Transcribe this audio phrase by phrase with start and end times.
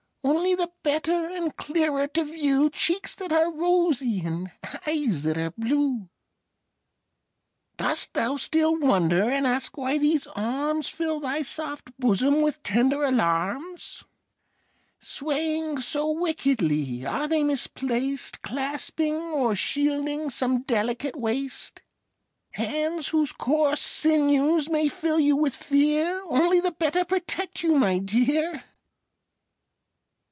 [0.23, 4.51] Only the better and clearer to view Cheeks that are rosy and
[4.85, 6.09] eyes that are blue.
[7.77, 13.03] Dost thou still wonder, and ask why these arms Fill thy soft bosom with tender
[13.03, 14.03] alarms,
[14.99, 17.03] Swaying so wickedly?
[17.05, 21.81] Are they misplaced Clasping or shielding some delicate waist?
[22.51, 27.97] Hands whose coarse sinews may fill you with fear Only the better protect you, my
[27.99, 28.65] dear!